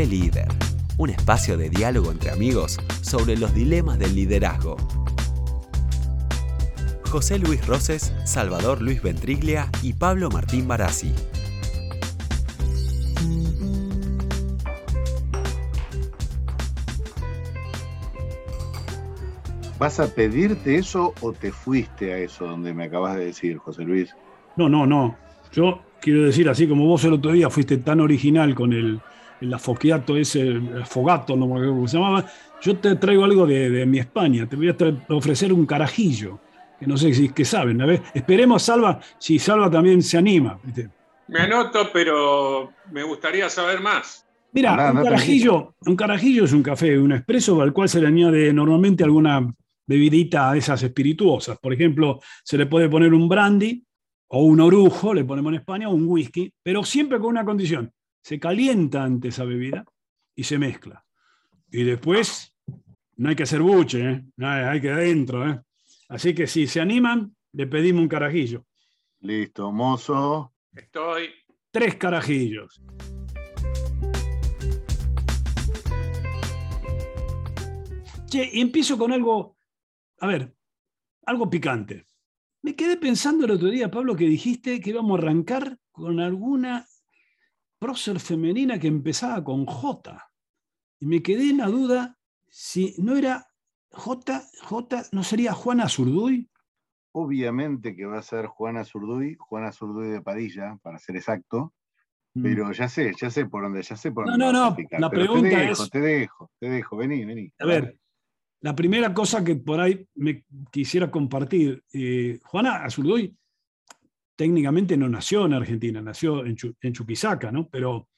[0.00, 0.48] Café Líder,
[0.96, 4.78] un espacio de diálogo entre amigos sobre los dilemas del liderazgo.
[7.10, 11.12] José Luis Roses, Salvador Luis Ventriglia y Pablo Martín Barassi.
[19.78, 23.82] ¿Vas a pedirte eso o te fuiste a eso donde me acabas de decir, José
[23.82, 24.16] Luis?
[24.56, 25.18] No, no, no.
[25.52, 29.02] Yo quiero decir, así como vos el otro día fuiste tan original con el,
[29.40, 32.26] el afoquiato ese, el fogato, no me acuerdo cómo se llamaba,
[32.60, 34.46] yo te traigo algo de, mi España.
[34.46, 34.76] Te voy a
[35.14, 36.38] ofrecer un carajillo,
[36.78, 37.80] que no sé si que saben.
[37.80, 40.58] A ver, esperemos Salva, si Salva también se anima.
[41.28, 44.26] Me anoto, pero me gustaría saber más.
[44.52, 48.52] Mira, un, carajillo, un carajillo es un café, un expreso al cual se le añade
[48.52, 49.48] normalmente alguna
[49.86, 51.58] bebidita de esas espirituosas.
[51.58, 53.84] Por ejemplo, se le puede poner un brandy
[54.28, 57.92] o un orujo, le ponemos en España, o un whisky, pero siempre con una condición.
[58.22, 59.84] Se calienta ante esa bebida
[60.34, 61.04] y se mezcla.
[61.70, 62.54] Y después,
[63.16, 64.24] no hay que hacer buche, ¿eh?
[64.44, 65.48] hay que adentro.
[65.48, 65.60] ¿eh?
[66.08, 68.66] Así que si se animan, le pedimos un carajillo.
[69.20, 70.54] Listo, mozo.
[70.72, 71.30] Estoy.
[71.70, 72.82] Tres carajillos.
[78.28, 79.56] Che, y empiezo con algo
[80.20, 80.54] a ver,
[81.24, 82.06] algo picante.
[82.62, 86.86] Me quedé pensando el otro día, Pablo, que dijiste que íbamos a arrancar con alguna
[87.80, 90.30] prócer femenina que empezaba con J.
[91.00, 92.16] Y me quedé en la duda
[92.48, 93.48] si no era
[93.90, 96.48] J, J, ¿no sería Juana Zurduy?
[97.12, 101.72] Obviamente que va a ser Juana Zurduy, Juana Zurduy de Padilla, para ser exacto.
[102.34, 102.42] Mm.
[102.42, 104.38] Pero ya sé, ya sé por dónde, ya sé por dónde.
[104.38, 105.90] No, no, no, la pregunta te dejo, es...
[105.90, 107.52] Te dejo, te dejo, vení, vení.
[107.58, 107.98] A ver,
[108.60, 113.34] la primera cosa que por ahí me quisiera compartir, eh, Juana Azurduy
[114.40, 117.68] técnicamente no nació en Argentina, nació en, Chuquisaca, ¿no?
[117.68, 118.08] Pero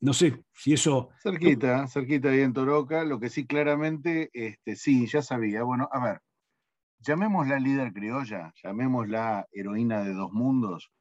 [0.00, 1.08] no sé si eso...
[1.22, 5.62] Cerquita, cerquita ahí en Toroca, lo que sí claramente, este, sí, ya sabía.
[5.62, 6.20] Bueno, a ver,
[6.98, 10.92] llamémosla líder criolla, llamémosla heroína de dos mundos,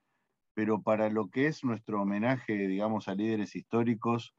[0.54, 4.34] pero para lo que es nuestro homenaje, digamos, a líderes históricos,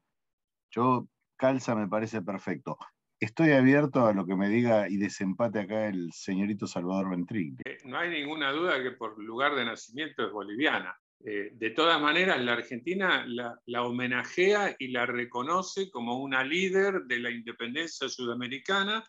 [0.71, 2.79] yo, Calza me parece perfecto.
[3.19, 7.57] Estoy abierto a lo que me diga y desempate acá el señorito Salvador Ventrín.
[7.65, 10.95] Eh, no hay ninguna duda que por lugar de nacimiento es boliviana.
[11.25, 17.05] Eh, de todas maneras, la Argentina la, la, homenajea y la reconoce como una líder
[17.05, 19.03] de la independencia sudamericana,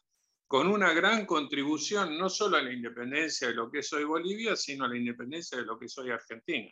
[0.46, 4.56] con una gran contribución no solo a la independencia de lo que es hoy Bolivia,
[4.56, 6.70] sino a la independencia de lo que es hoy Argentina.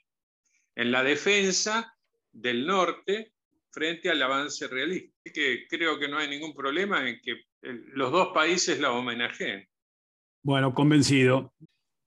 [0.75, 1.95] En la defensa
[2.33, 3.35] del norte
[3.77, 5.15] frente al avance realista.
[5.23, 9.69] Que creo que no hay ningún problema en que los dos países la homenajeen.
[10.43, 11.53] Bueno, convencido.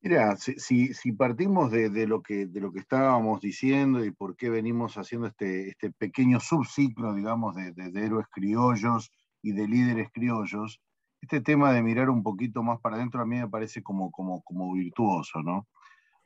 [0.02, 4.36] Mira, si, si, partimos de, de, lo que, de lo que estábamos diciendo y por
[4.36, 9.12] qué venimos haciendo este, este pequeño subciclo, digamos, de, de, héroes criollos
[9.44, 10.82] y de líderes criollos,
[11.22, 14.42] este tema de mirar un poquito más para adentro a mí me parece como, como,
[14.42, 15.68] como virtuoso, ¿no?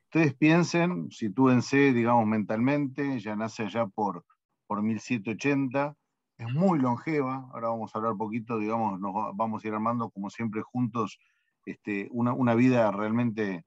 [0.05, 4.23] Ustedes piensen, sitúense, digamos, mentalmente, ya nace allá por
[4.67, 5.95] por 1780,
[6.37, 10.29] es muy longeva, ahora vamos a hablar poquito, digamos, nos vamos a ir armando como
[10.29, 11.19] siempre juntos
[11.65, 13.65] este, una, vida realmente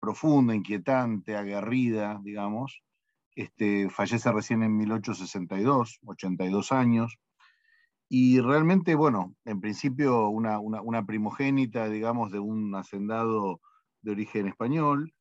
[0.00, 2.82] profunda, inquietante, aguerrida, digamos.
[3.36, 7.16] Este, fallece recién en 1862, 82 años,
[8.08, 13.60] y realmente, bueno, en principio una, una, una, primogénita, digamos, de un hacendado
[14.02, 15.14] de origen español,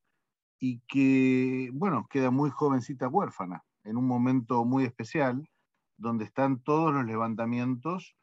[0.60, 5.50] y que, bueno, queda muy jovencita huérfana en un momento muy especial,
[5.98, 8.16] donde están todos los levantamientos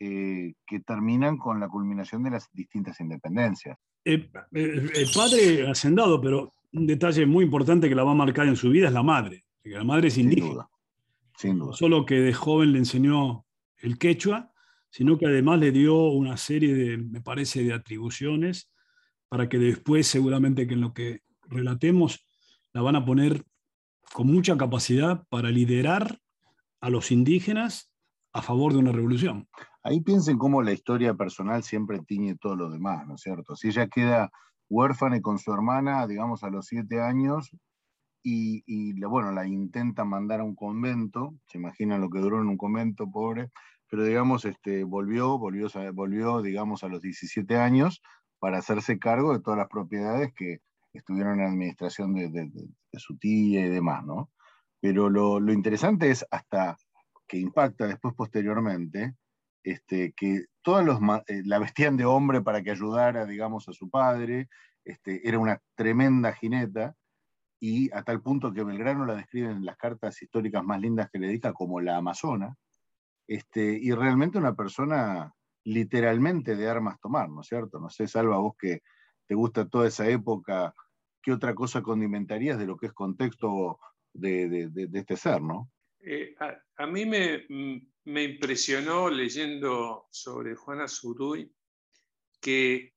[0.00, 3.78] eh, que terminan con la culminación de las distintas independencias.
[4.04, 8.48] Eh, eh, el padre hacendado, pero un detalle muy importante que la va a marcar
[8.48, 9.44] en su vida es la madre.
[9.62, 10.46] La madre es indígena.
[10.46, 10.68] Sin duda.
[11.36, 11.72] Sin duda.
[11.74, 13.46] solo que de joven le enseñó
[13.78, 14.52] el quechua,
[14.90, 18.70] sino que además le dio una serie de, me parece, de atribuciones
[19.28, 22.26] para que después, seguramente que en lo que relatemos,
[22.72, 23.44] la van a poner
[24.12, 26.18] con mucha capacidad para liderar
[26.80, 27.90] a los indígenas
[28.32, 29.48] a favor de una revolución.
[29.82, 33.56] Ahí piensen cómo la historia personal siempre tiñe todo lo demás, ¿no es cierto?
[33.56, 34.30] Si ella queda
[34.68, 37.50] huérfana y con su hermana, digamos, a los siete años,
[38.24, 42.56] y, bueno, la intenta mandar a un convento, se imaginan lo que duró en un
[42.56, 43.50] convento, pobre,
[43.90, 48.00] pero digamos, este, volvió, volvió, volvió, digamos, a los 17 años
[48.38, 50.60] para hacerse cargo de todas las propiedades que,
[50.98, 52.50] estuvieron en la administración de,
[52.94, 54.30] su tía y demás, ¿no?
[54.80, 56.76] Pero lo, interesante es hasta
[57.26, 59.14] que impacta después posteriormente,
[59.62, 60.98] este, que todos los,
[61.28, 64.48] eh, la vestían de hombre para que ayudara, digamos, a su padre,
[64.84, 66.94] este, era una tremenda jineta,
[67.60, 71.20] y a tal punto que Belgrano la describe en las cartas históricas más lindas que
[71.20, 72.56] le dedica como la Amazona,
[73.28, 75.32] este, y realmente una persona
[75.64, 77.78] literalmente de armas tomar, ¿no es cierto?
[77.78, 78.82] No sé, Salva, vos que
[79.28, 80.74] te gusta toda esa época,
[81.22, 83.78] ¿qué otra cosa condimentarías de lo que es contexto
[84.12, 85.70] de, este ser, ¿no?
[86.00, 86.34] Eh,
[86.76, 87.46] a, mí me,
[88.04, 91.50] me, impresionó leyendo sobre Juana Zurduy
[92.40, 92.92] que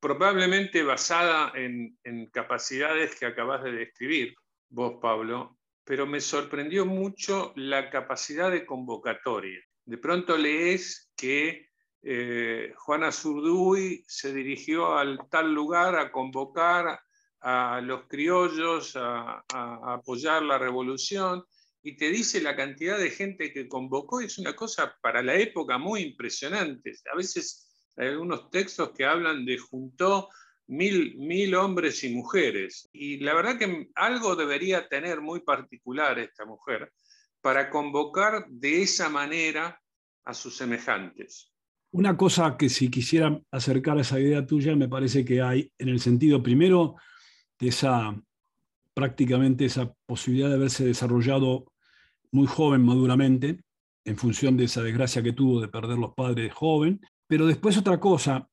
[0.00, 4.34] probablemente basada en, en capacidades que acabas de describir,
[4.68, 9.60] vos, Pablo, pero me sorprendió mucho la capacidad de convocatoria.
[9.84, 11.68] De pronto lees que
[12.02, 17.00] eh, Juana Zurduy se dirigió al tal lugar a convocar
[17.40, 19.44] a los criollos a,
[19.94, 21.44] apoyar la revolución
[21.82, 25.78] y te dice la cantidad de gente que convocó, es una cosa para la época
[25.78, 26.92] muy impresionante.
[27.12, 30.28] A veces hay algunos textos que hablan de juntó
[30.66, 32.88] mil, mil hombres y mujeres.
[32.92, 36.92] Y la verdad que algo debería tener muy particular esta mujer
[37.40, 39.80] para convocar de esa manera
[40.24, 41.52] a sus semejantes.
[41.92, 45.88] Una cosa que si quisiera acercar a esa idea tuya, me parece que hay en
[45.88, 46.96] el sentido primero
[47.58, 48.14] de esa
[48.96, 51.66] prácticamente esa posibilidad de haberse desarrollado
[52.32, 53.60] muy joven maduramente,
[54.06, 57.00] en función de esa desgracia que tuvo de perder los padres joven.
[57.26, 58.48] Pero después otra cosa,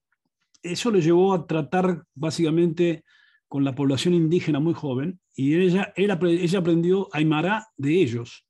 [0.61, 3.03] eso le llevó a tratar básicamente
[3.47, 8.45] con la población indígena muy joven y ella, ella aprendió Aymara de ellos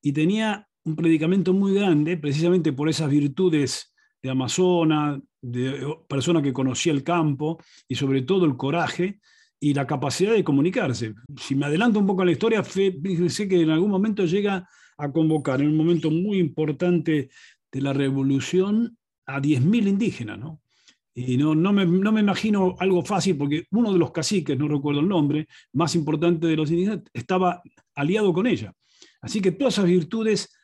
[0.00, 6.52] y tenía un predicamento muy grande precisamente por esas virtudes de amazona, de persona que
[6.52, 7.58] conocía el campo
[7.88, 9.20] y sobre todo el coraje
[9.64, 11.14] y la capacidad de comunicarse.
[11.38, 14.68] Si me adelanto un poco a la historia, fíjense que en algún momento llega
[14.98, 17.30] a convocar, en un momento muy importante
[17.72, 20.60] de la revolución, a 10.000 indígenas, ¿no?
[21.14, 24.68] Y no, no, me, no, me, imagino algo fácil, porque uno de los caciques, no
[24.68, 27.62] recuerdo el nombre, más importante de los indígenas, estaba
[27.94, 28.70] aliado con ella.
[29.22, 30.54] Así que todas esas virtudes,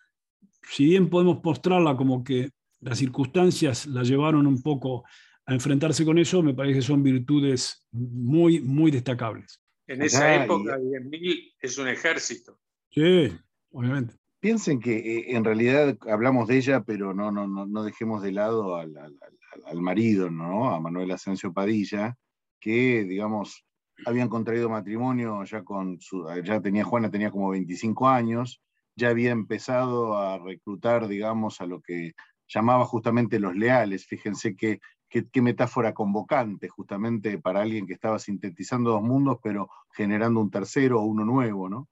[0.61, 2.50] si bien podemos mostrarla como que
[2.81, 5.05] las circunstancias la llevaron un poco
[5.50, 9.61] a enfrentarse con eso, me parece que son virtudes muy, muy destacables.
[9.87, 12.58] En esa época, 10.000 es un ejército.
[12.91, 13.37] Sí,
[13.73, 14.14] obviamente.
[14.38, 18.32] Piensen que eh, en realidad hablamos de ella, pero no, no, no, no dejemos de
[18.32, 20.70] lado al, al, marido, ¿no?
[20.70, 22.17] a Manuel Asensio Padilla,
[22.61, 23.64] que, digamos,
[24.06, 28.62] habían contraído matrimonio ya con su, ya tenía Juana tenía como 25 años,
[28.97, 32.12] ya había empezado a reclutar, digamos, a lo que
[32.47, 34.06] llamaba justamente los leales.
[34.06, 34.81] Fíjense que
[35.11, 41.01] qué, metáfora convocante justamente para alguien que estaba sintetizando dos mundos, pero generando un tercero
[41.01, 41.89] o uno nuevo, ¿no?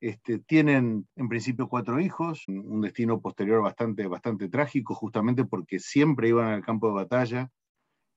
[0.00, 6.28] Este, tienen en principio cuatro hijos, un destino posterior bastante, bastante trágico, justamente porque siempre
[6.28, 7.50] iban al campo de batalla.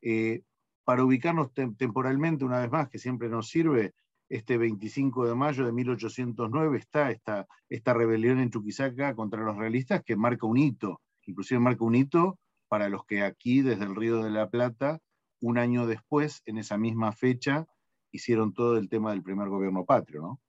[0.01, 0.41] Eh,
[0.83, 3.93] para ubicarnos temporalmente, una vez más, que siempre nos sirve,
[4.29, 10.03] este 25 de mayo de 1809 está esta, esta rebelión en Chuquisaca contra los realistas
[10.03, 12.37] que marca un hito, inclusive marca un hito
[12.67, 14.99] para los que aquí, desde el Río de la Plata,
[15.41, 17.65] un año después, en esa misma fecha,
[18.11, 20.41] hicieron todo el tema del primer gobierno patrio, ¿no?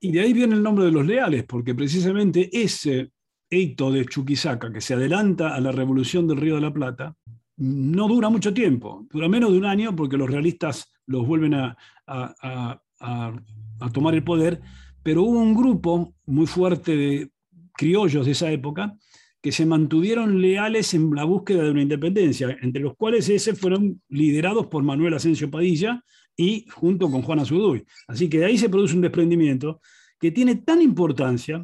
[0.00, 3.10] Y de ahí viene el nombre de los leales, porque precisamente ese
[3.48, 7.16] hito de Chuquisaca, que se adelanta a la revolución del Río de la Plata,
[7.56, 11.76] no dura mucho tiempo, dura menos de un año porque los realistas los vuelven a,
[12.06, 14.60] a, a tomar el poder,
[15.02, 17.30] pero hubo un grupo muy fuerte de
[17.74, 18.96] criollos de esa época
[19.44, 24.00] que se mantuvieron leales en la búsqueda de una independencia, entre los cuales ese fueron
[24.08, 26.02] liderados por Manuel Asensio Padilla
[26.34, 27.84] y junto con Juana Zurduy.
[28.08, 29.82] Así que de ahí se produce un desprendimiento
[30.18, 31.62] que tiene tan importancia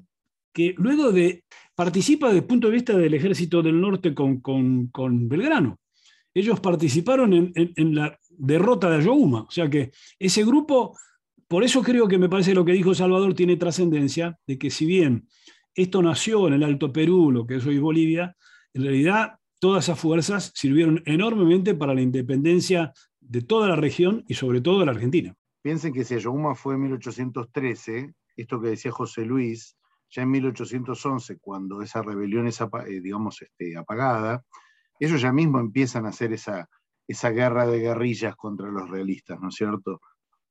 [0.52, 1.44] que luego de
[1.74, 5.80] participa desde el punto de vista del ejército del norte con, con, Belgrano.
[6.34, 9.44] Ellos participaron en, en, la derrota de Ayohuma.
[9.44, 10.98] O sea que ese grupo,
[11.48, 14.84] por eso creo que me parece lo que dijo Salvador tiene trascendencia, de que si
[14.84, 15.26] bien
[15.82, 18.36] esto nació en el Alto Perú, lo que es hoy Bolivia.
[18.74, 24.34] En realidad, todas esas fuerzas sirvieron enormemente para la independencia de toda la región y
[24.34, 25.34] sobre todo de la Argentina.
[25.62, 29.76] Piensen que si Ayohuma fue en 1813, esto que decía José Luis,
[30.10, 34.44] ya en 1811, cuando esa rebelión es eh, digamos, este, apagada,
[34.98, 36.68] ellos ya mismo empiezan a hacer esa,
[37.06, 40.00] esa guerra de guerrillas contra los realistas, ¿no es cierto?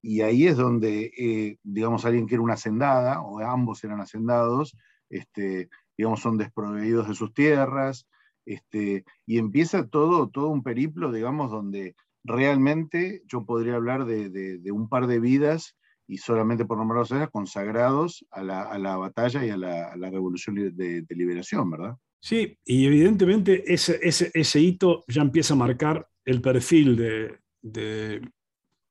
[0.01, 4.75] Y ahí es donde, eh, digamos, alguien que era una hacendada, o ambos eran hacendados,
[5.09, 8.07] este, digamos, son desproveídos de sus tierras,
[8.45, 14.89] este, y empieza todo, todo un periplo, digamos, donde realmente yo podría hablar de, un
[14.89, 15.75] par de vidas,
[16.07, 21.69] y solamente por nombrarlos ellas, consagrados a la, batalla y a la, revolución de, liberación,
[21.69, 21.95] ¿verdad?
[22.21, 28.21] Sí, y evidentemente ese, ese, hito ya empieza a marcar el perfil de, de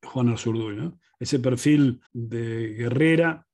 [0.05, 0.99] Juana Zurduy, ¿no?
[1.19, 3.47] ese perfil de guerrera,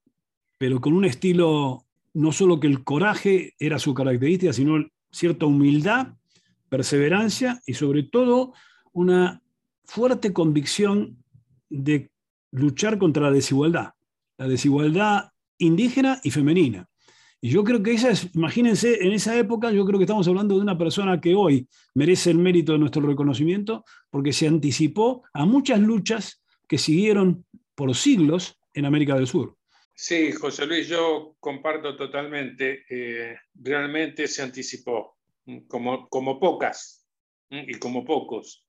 [0.58, 6.14] pero con un estilo no solo que el coraje era su característica, sino cierta humildad,
[6.68, 8.54] perseverancia y sobre todo
[8.92, 9.42] una
[9.84, 11.22] fuerte convicción
[11.68, 12.10] de
[12.52, 13.90] luchar contra la desigualdad,
[14.38, 16.88] la desigualdad indígena y femenina.
[17.40, 20.54] Y yo creo que esa es, imagínense, en esa época yo creo que estamos hablando
[20.54, 25.44] de una persona que hoy merece el mérito de nuestro reconocimiento porque se anticipó a
[25.44, 27.44] muchas luchas que siguieron
[27.74, 29.56] por siglos en América del Sur.
[29.96, 32.84] Sí, José Luis, yo comparto totalmente.
[32.88, 35.18] Eh, realmente se anticipó,
[35.68, 37.06] como, como pocas
[37.48, 38.66] y como pocos.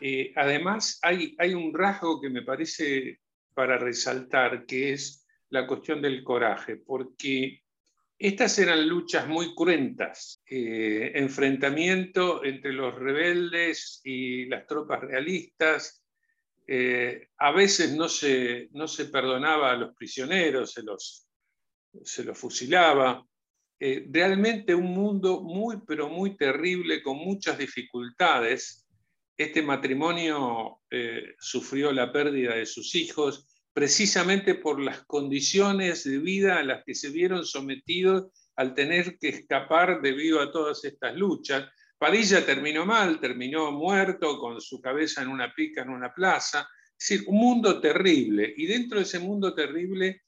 [0.00, 3.20] Eh, además, hay, hay un rasgo que me parece
[3.54, 7.62] para resaltar, que es la cuestión del coraje, porque
[8.18, 16.02] estas eran luchas muy cruentas, eh, enfrentamiento entre los rebeldes y las tropas realistas.
[16.66, 21.28] Eh, a veces no se, no se perdonaba a los prisioneros, se los,
[22.02, 23.24] se los fusilaba.
[23.78, 28.86] Eh, realmente un mundo muy, pero muy terrible, con muchas dificultades.
[29.36, 30.80] Este matrimonio
[31.38, 33.46] sufrió la pérdida de sus hijos
[33.76, 39.28] precisamente por las condiciones de vida a las que se vieron sometidos al tener que
[39.28, 41.68] escapar debido a todas estas luchas.
[41.98, 46.68] Padilla terminó mal, terminó muerto con su cabeza en una pica en una plaza.
[46.98, 48.52] Es decir, un mundo terrible.
[48.56, 50.22] Y dentro de ese mundo terrible,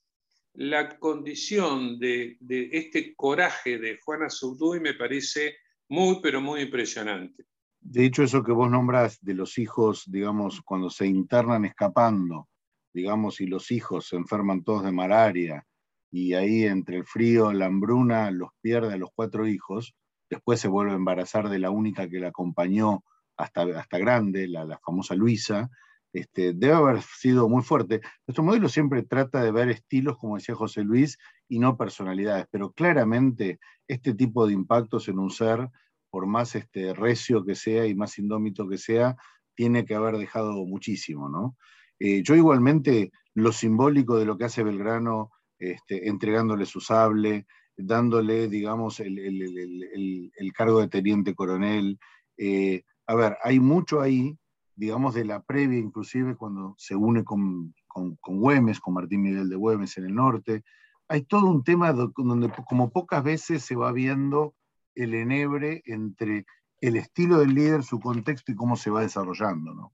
[0.54, 2.38] la condición de,
[2.72, 5.56] este coraje de Juana Zurduy me parece
[5.88, 7.44] muy, pero muy impresionante.
[7.80, 12.48] De hecho, eso que vos nombras de los hijos, digamos, cuando se internan escapando,
[12.92, 15.64] digamos, y los hijos se enferman todos de malaria,
[16.10, 19.94] y ahí entre el frío, la hambruna, los pierde a los cuatro hijos,
[20.30, 23.04] después se vuelve a embarazar de la única que la acompañó
[23.36, 25.70] hasta, hasta grande, la, la famosa Luisa,
[26.12, 28.00] este, debe haber sido muy fuerte.
[28.26, 31.18] Nuestro modelo siempre trata de ver estilos, como decía José Luis,
[31.48, 35.68] y no personalidades, pero claramente este tipo de impactos en un ser,
[36.10, 39.16] por más este, recio que sea y más indómito que sea,
[39.54, 41.56] tiene que haber dejado muchísimo, ¿no?
[41.98, 47.46] Eh, yo igualmente lo simbólico de lo que hace Belgrano, este, entregándole su sable,
[47.78, 51.98] dándole, digamos, el, cargo de teniente coronel.
[52.36, 54.36] Eh, a ver, hay mucho ahí,
[54.74, 59.56] digamos, de la previa, inclusive cuando se une con, con, Güemes, con Martín Miguel de
[59.56, 60.62] Güemes en el norte.
[61.08, 64.54] Hay todo un tema donde como pocas veces se va viendo
[64.94, 66.44] el enebre entre
[66.80, 69.92] el estilo del líder, su contexto y cómo se va desarrollando, ¿no?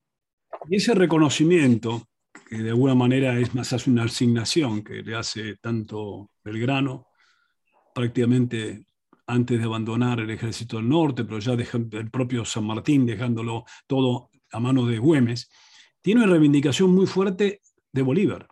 [0.68, 2.08] Y ese reconocimiento,
[2.48, 7.06] que de alguna manera es más hace una asignación que le hace tanto Belgrano,
[7.94, 8.86] prácticamente
[9.26, 14.30] antes de abandonar el ejército del norte, pero ya el propio San Martín dejándolo todo
[14.52, 15.48] a mano de Güemes,
[16.02, 18.48] tiene una reivindicación muy fuerte de Bolívar.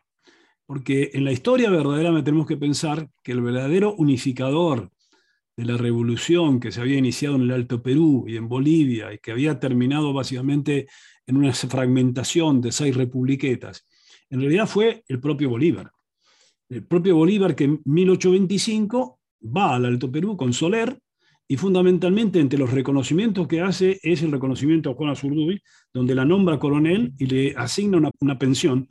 [0.64, 4.90] Porque en la historia verdaderamente tenemos que pensar que el verdadero unificador
[5.56, 9.18] de la revolución que se había iniciado en el Alto Perú y en Bolivia y
[9.18, 10.88] que había terminado básicamente
[11.26, 13.86] en una fragmentación de seis republiquetas,
[14.30, 15.92] en realidad fue el propio Bolívar.
[16.70, 20.98] El propio Bolívar que en 1825 va al Alto Perú con Soler
[21.48, 25.60] y fundamentalmente entre los reconocimientos que hace es el reconocimiento a Juan Azurduy,
[25.92, 28.88] donde la nombra coronel y le asigna una, una pensión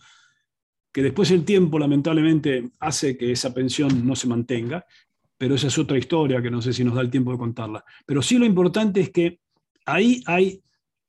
[0.92, 4.86] que después el tiempo lamentablemente hace que esa pensión no se mantenga,
[5.38, 7.84] pero esa es otra historia que no sé si nos da el tiempo de contarla.
[8.06, 9.40] Pero sí lo importante es que
[9.86, 10.62] ahí hay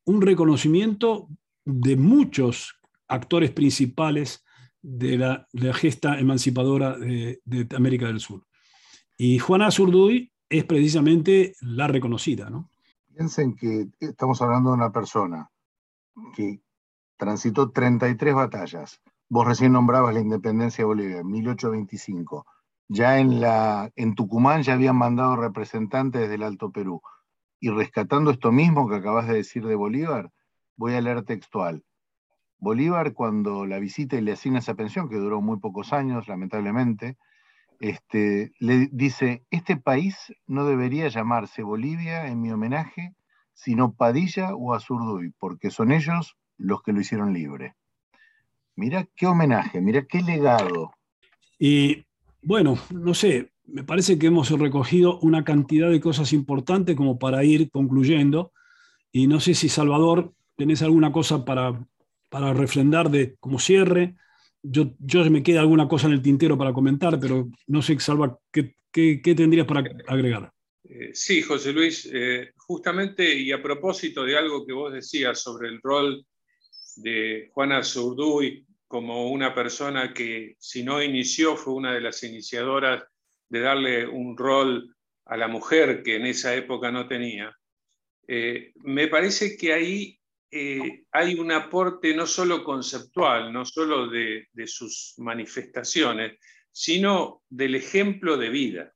[0.04, 1.28] un reconocimiento
[1.64, 2.74] de muchos
[3.08, 4.44] actores principales
[4.80, 7.40] de la, gesta emancipadora de,
[7.76, 8.44] América del Sur.
[9.16, 12.50] Y Juana Zurduy es precisamente la reconocida.
[12.50, 12.68] ¿no?
[13.14, 15.50] Piensen que estamos hablando de una persona
[16.34, 16.60] que
[17.16, 19.00] transitó 33 batallas.
[19.28, 22.46] Vos recién nombrabas la independencia de Bolivia en 1825.
[22.88, 27.00] Ya en, la, en Tucumán ya habían mandado representantes del Alto Perú.
[27.60, 30.30] Y rescatando esto mismo que acabas de decir de Bolívar,
[30.76, 31.84] voy a leer textual.
[32.58, 37.16] Bolívar, cuando la visita y le asigna esa pensión, que duró muy pocos años, lamentablemente,
[37.82, 43.16] este, le dice, este país no debería llamarse Bolivia en mi homenaje,
[43.54, 47.74] sino Padilla o Azurduy, porque son ellos los que lo hicieron libre.
[48.76, 50.92] Mira qué homenaje, mira qué legado.
[51.58, 52.04] Y
[52.40, 57.42] bueno, no sé, me parece que hemos recogido una cantidad de cosas importantes como para
[57.42, 58.52] ir concluyendo.
[59.10, 61.84] Y no sé si, Salvador, tenés alguna cosa para,
[62.30, 64.14] para refrendar de como cierre.
[64.62, 68.38] Yo, yo me queda alguna cosa en el tintero para comentar, pero no sé, Salva,
[68.52, 70.52] ¿qué, qué, tendrías para agregar?
[70.84, 75.68] Eh, sí, José Luis, eh, justamente y a propósito de algo que vos decías sobre
[75.68, 76.24] el rol
[76.96, 83.02] de Juana Zurduy como una persona que si no inició fue una de las iniciadoras
[83.48, 87.56] de darle un rol a la mujer que en esa época no tenía,
[88.28, 90.18] eh, me parece que ahí
[90.54, 96.38] eh, hay un aporte no solo conceptual, no solo de, sus manifestaciones,
[96.70, 98.92] sino del ejemplo de vida.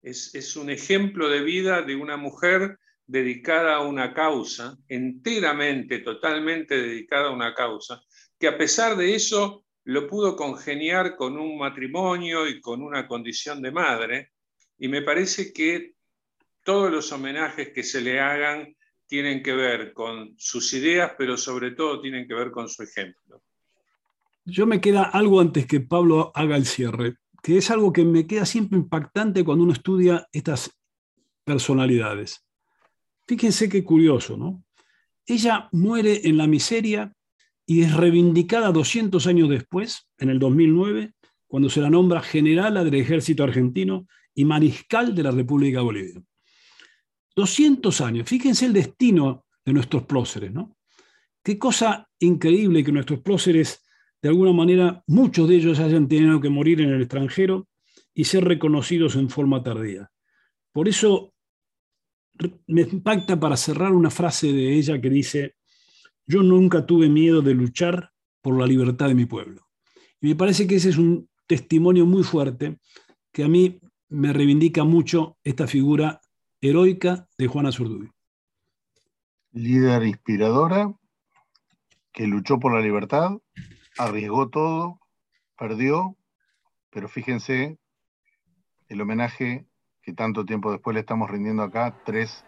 [0.00, 6.80] Es, es, un ejemplo de vida de una mujer dedicada a una causa, enteramente, totalmente
[6.80, 8.00] dedicada a una causa,
[8.38, 13.60] que a pesar de eso lo pudo congeniar con un matrimonio y con una condición
[13.62, 14.30] de madre,
[14.78, 15.94] y me parece que
[16.62, 21.72] todos los homenajes que se le hagan tienen que ver con sus ideas, pero sobre
[21.72, 23.42] todo tienen que ver con su ejemplo.
[24.44, 28.26] Yo me queda algo antes que Pablo haga el cierre, que es algo que me
[28.26, 30.70] queda siempre impactante cuando uno estudia estas
[31.44, 32.44] personalidades.
[33.26, 34.62] Fíjense qué curioso, ¿no?
[35.26, 37.12] Ella muere en la miseria
[37.66, 41.14] y es reivindicada 200 años después, en el 2009,
[41.46, 46.20] cuando se la nombra generala del ejército argentino y mariscal de la República Bolivia.
[47.36, 50.76] 200 años, fíjense el destino de nuestros próceres, ¿no?
[51.42, 53.82] Qué cosa increíble que nuestros próceres,
[54.22, 57.68] de alguna manera, muchos de ellos hayan tenido que morir en el extranjero
[58.14, 60.10] y ser reconocidos en forma tardía.
[60.72, 61.34] Por eso
[62.66, 65.54] me impacta para cerrar una frase de ella que dice,
[66.26, 68.10] yo nunca tuve miedo de luchar
[68.40, 69.62] por la libertad de mi pueblo.
[70.20, 72.78] Y me parece que ese es un testimonio muy fuerte
[73.32, 76.20] que a mí me reivindica mucho esta figura
[76.66, 78.10] heroica de Juana Zurduy.
[79.52, 80.94] Líder inspiradora
[82.10, 83.32] que luchó por la libertad,
[83.98, 84.98] arriesgó todo,
[85.58, 86.16] perdió,
[86.88, 87.78] pero fíjense
[88.88, 89.66] el homenaje
[90.00, 92.46] que tanto tiempo después le estamos rindiendo acá, tres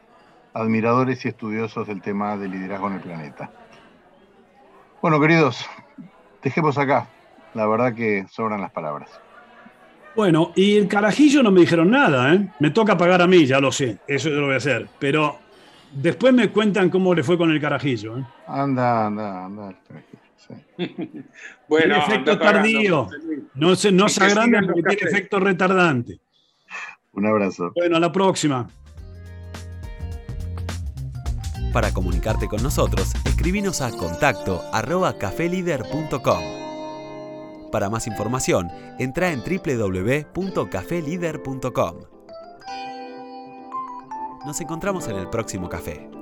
[0.54, 3.52] admiradores y estudiosos del tema del liderazgo en el planeta.
[5.02, 5.66] Bueno, queridos,
[6.42, 7.10] dejemos acá.
[7.52, 9.25] La verdad que sobran las palabras.
[10.16, 12.48] Bueno, y el carajillo no me dijeron nada, ¿eh?
[12.58, 14.88] Me toca pagar a mí, ya lo sé, eso yo lo voy a hacer.
[14.98, 15.38] Pero
[15.92, 18.18] después me cuentan cómo le fue con el carajillo.
[18.18, 18.24] ¿eh?
[18.46, 19.74] Anda, anda, anda.
[20.78, 21.26] bueno,
[21.68, 23.08] tiene efecto tardío.
[23.54, 26.18] No se, no se agranda porque tiene efecto retardante.
[27.12, 27.72] Un abrazo.
[27.74, 28.66] Bueno, a la próxima.
[31.74, 36.65] Para comunicarte con nosotros, escribinos a contacto arroba cafelider.com.
[37.76, 41.96] Para más información, entra en www.cafelider.com.
[44.46, 46.15] Nos encontramos en el próximo café.